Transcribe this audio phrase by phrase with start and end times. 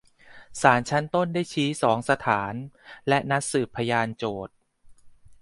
[0.61, 2.53] ศาลชั้นต้นได้ชี้สองสถาน
[3.07, 4.53] และนัดสืบพยานโจทก์